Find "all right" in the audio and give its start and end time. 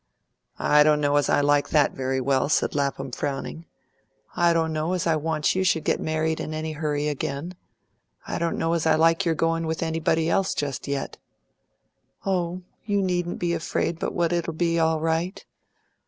14.79-15.45